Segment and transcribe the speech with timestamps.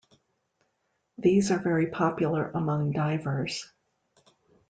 [1.19, 3.69] These are very popular among divers.